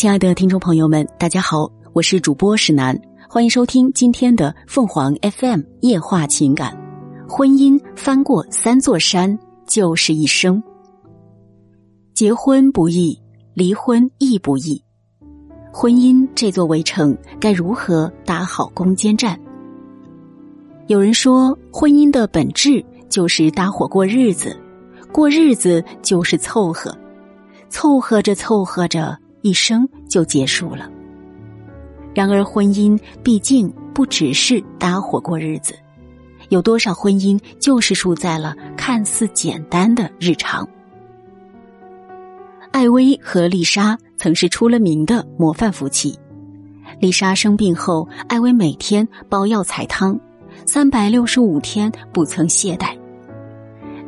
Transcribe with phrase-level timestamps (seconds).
[0.00, 6.74] 亲爱的听众朋友们，大家好，我是主播史楠，欢迎收听今天的凤凰 FM 夜话情感。
[7.28, 10.62] 婚姻翻过三座山，就是一生。
[12.14, 13.20] 结婚不易，
[13.52, 14.82] 离婚亦不易。
[15.70, 19.38] 婚姻这座围城，该如何打好攻坚战？
[20.86, 24.58] 有人说，婚姻的本质就是搭伙过日子，
[25.12, 26.96] 过日子就是凑合，
[27.68, 29.14] 凑合着凑合着。
[29.42, 30.90] 一生就结束了。
[32.14, 35.74] 然而，婚姻毕竟不只是搭伙过日子，
[36.48, 40.68] 有多少婚姻就是输在了看似简单的日常。
[42.72, 46.18] 艾薇和丽莎曾是出了名的模范夫妻。
[46.98, 50.18] 丽莎生病后，艾薇每天煲药采汤，
[50.66, 52.96] 三百六十五天不曾懈怠。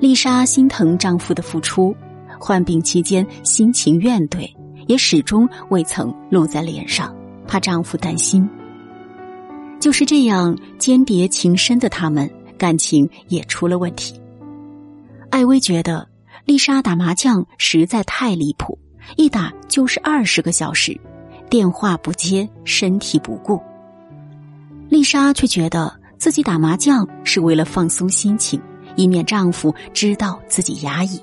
[0.00, 1.94] 丽莎心疼丈夫的付出，
[2.38, 4.48] 患病期间心情怨怼。
[4.86, 7.14] 也始终未曾露在脸上，
[7.46, 8.48] 怕丈夫担心。
[9.80, 14.14] 就是这样间谍情深的他们，感情也出了问题。
[15.30, 16.06] 艾薇觉得
[16.44, 18.78] 丽莎打麻将实在太离谱，
[19.16, 20.98] 一打就是二十个小时，
[21.50, 23.60] 电话不接，身体不顾。
[24.88, 28.60] 丽莎却觉得自己打麻将是为了放松心情，
[28.94, 31.20] 以免丈夫知道自己压抑。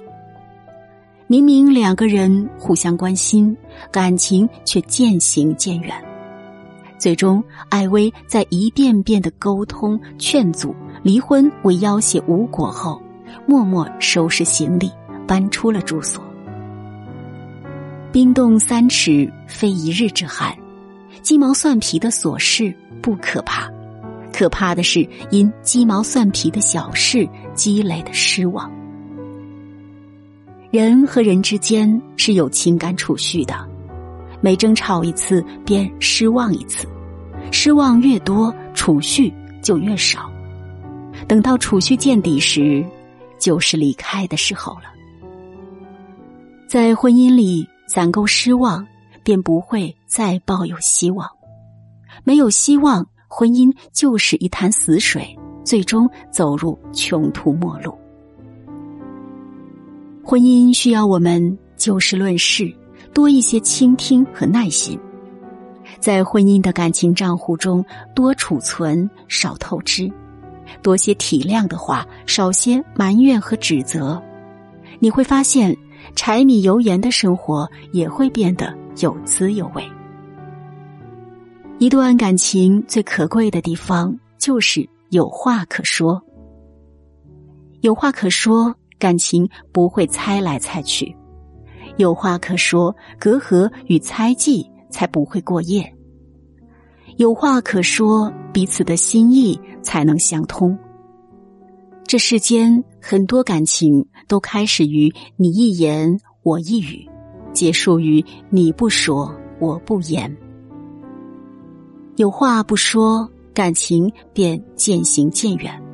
[1.32, 3.56] 明明两个人互相关心，
[3.92, 5.94] 感情却渐行渐远。
[6.98, 13.00] 最终，艾薇在一遍遍的沟通、劝阻、离婚为要挟无果后，
[13.46, 14.92] 默默收拾行李，
[15.28, 16.20] 搬出了住所。
[18.12, 20.52] 冰冻三尺，非一日之寒。
[21.22, 23.70] 鸡毛蒜皮的琐事不可怕，
[24.34, 28.79] 可怕的是因鸡毛蒜皮的小事积累的失望。
[30.72, 33.56] 人和人之间是有情感储蓄的，
[34.39, 36.88] 每争吵一次便失望一次，
[37.52, 40.30] 失望越多，储蓄就越少。
[41.27, 42.86] 等到储蓄见底时，
[43.39, 44.83] 就是离开的时候了。
[46.67, 48.86] 在婚姻里攒够失望，
[49.23, 51.27] 便不会再抱有希望。
[52.23, 57.98] 没有希望，婚姻就是一潭死水，最终走入穷途末路。
[60.30, 62.72] 婚姻需要我们就事论事，
[63.16, 65.00] 多一些倾听和耐心，
[66.00, 70.08] 在婚姻的感情账户中多储存，少透支，
[70.84, 74.22] 多些体谅的话，少些埋怨和指责，
[75.00, 75.76] 你会发现
[76.16, 79.84] 柴米油盐的生活也会变得有滋有味。
[81.80, 86.22] 一段感情最可贵的地方就是有话可说，
[87.82, 88.76] 有话可说。
[88.99, 91.15] 感情不会猜来猜去，
[91.98, 95.95] 有话可说，隔阂与猜忌才不会过夜。
[97.17, 100.77] 有话可说，彼此的心意才能相通。
[102.05, 107.08] 这世间很多感情都开始于你一言我一语，
[107.54, 110.36] 结束于你不说我不言。
[112.17, 115.89] 有话不说，感情便渐行渐远。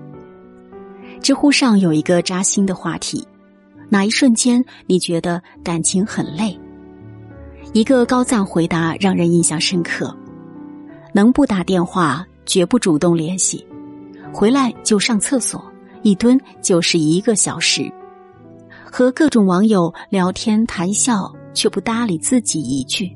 [1.25, 3.27] 知乎上有一个扎心的话题：
[3.89, 6.55] 哪一瞬间你觉得感情很累？
[7.73, 10.15] 一个高赞回答让人印象深刻：
[11.15, 13.57] 能不打电话，绝不主动联系；
[14.31, 15.65] 回来就上厕所，
[16.03, 17.91] 一蹲就是一个小时；
[18.83, 23.07] 和各种网友聊天谈笑，却不搭理自己一句；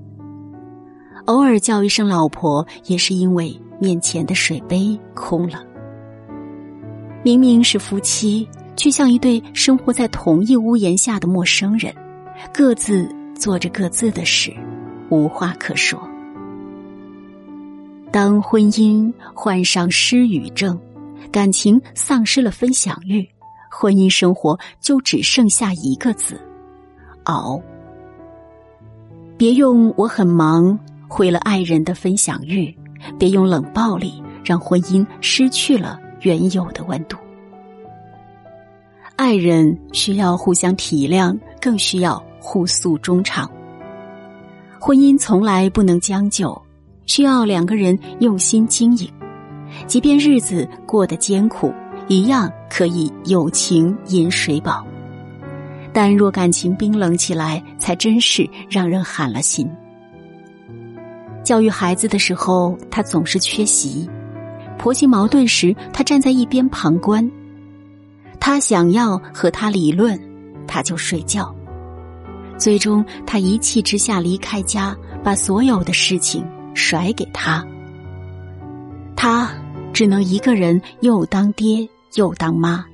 [1.26, 5.64] 偶尔叫一声老婆，也是因为面前的水杯空了。
[7.22, 8.47] 明明是夫妻，
[8.78, 11.94] 却像一对生活在同一屋檐下的陌生人，
[12.53, 14.53] 各自做着各自的事，
[15.09, 16.02] 无话可说。
[18.09, 20.79] 当婚姻患上失语症，
[21.29, 23.28] 感情丧失了分享欲，
[23.69, 26.40] 婚姻生活就只剩下一个字：
[27.25, 27.62] 熬。
[29.38, 30.78] 别用我很忙
[31.08, 32.73] 毁了爱人的分享欲，
[33.20, 35.99] 别用冷暴力让婚姻失去了。
[36.21, 37.17] 原有的温度，
[39.16, 43.49] 爱人需要互相体谅，更需要互诉衷肠。
[44.79, 46.59] 婚姻从来不能将就，
[47.05, 49.09] 需要两个人用心经营。
[49.85, 51.73] 即便日子过得艰苦，
[52.07, 54.85] 一样可以友情饮水饱。
[55.91, 59.69] 但若感情冰冷起来，才真是让人寒了心。
[61.43, 64.09] 教育孩子的时候，他总是缺席。
[64.79, 67.29] 婆媳矛盾时，他站在一边旁观；
[68.40, 70.17] 他想要和他理论，
[70.66, 71.53] 他就睡觉。
[72.58, 77.64] 最终，他一气之下离开家，把所有的事情甩给他，
[79.17, 79.52] 他
[79.93, 82.85] 只能一个人又当爹又当妈，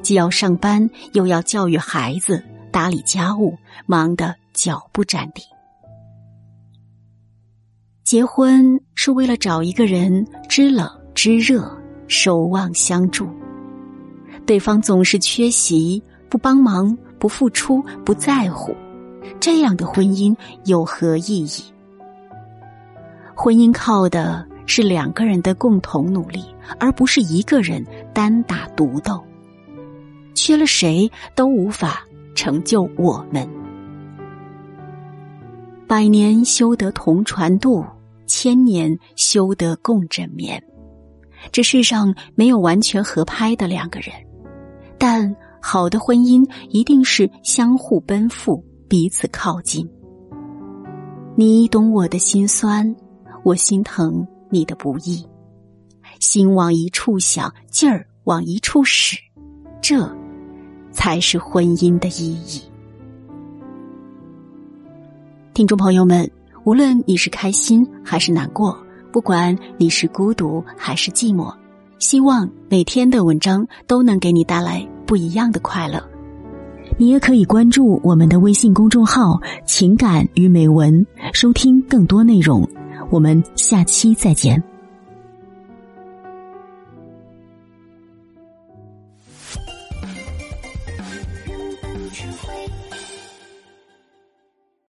[0.00, 2.40] 既要上班又要教育孩子、
[2.70, 5.42] 打理家务，忙得脚不沾地。
[8.04, 11.70] 结婚是为了找一个人知冷知热，
[12.08, 13.28] 守望相助。
[14.44, 18.74] 对方总是缺席、不帮忙、不付出、不在乎，
[19.38, 21.62] 这样的婚姻有何意义？
[23.34, 26.44] 婚姻靠的是两个人的共同努力，
[26.78, 29.22] 而不是一个人单打独斗。
[30.34, 32.02] 缺了谁都无法
[32.34, 33.48] 成就我们。
[35.86, 37.84] 百年修得同船渡。
[38.24, 40.62] 千年修得共枕眠，
[41.50, 44.12] 这世上没有完全合拍的两个人，
[44.98, 49.88] 但好的婚姻一定是相互奔赴，彼此靠近。
[51.34, 52.94] 你懂我的心酸，
[53.42, 55.26] 我心疼你的不易，
[56.20, 59.16] 心往一处想，劲儿往一处使，
[59.80, 60.08] 这
[60.90, 62.62] 才是婚姻的意义。
[65.54, 66.30] 听众朋友们。
[66.64, 68.81] 无论你是开心还是难过，
[69.12, 71.54] 不管你是孤独还是寂寞，
[71.98, 76.02] 希望每天的文章都能给你带来不一样的快乐。
[76.98, 82.66] 你也可以关注我们的微信公众号“情感与美文”，收听更多内容。
[83.10, 84.71] 我们下期再见。